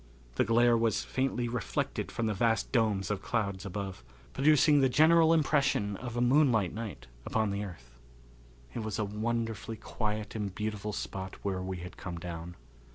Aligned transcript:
The 0.33 0.43
glare 0.43 0.75
was 0.75 1.03
faintly 1.03 1.47
reflected 1.47 2.11
from 2.11 2.25
the 2.25 2.33
vast 2.33 2.71
dome 2.71 3.03
of 3.11 3.21
clouds 3.21 3.67
above, 3.67 4.03
producing 4.33 4.81
the 4.81 4.89
general 4.89 5.31
impression 5.31 5.95
of 5.95 6.17
a 6.17 6.21
moonlight 6.21 6.73
night 6.73 7.05
upon 7.23 7.51
the 7.51 7.63
earth. 7.63 7.93
It 8.73 8.79
was 8.79 8.97
a 8.97 9.05
wonderfully 9.05 9.77
quiet 9.77 10.33
and 10.33 10.55
beautiful 10.55 10.91
spot 10.91 11.35
where 11.43 11.61
we 11.61 11.77
had 11.85 11.97
come 11.97 12.17
down. 12.17 12.55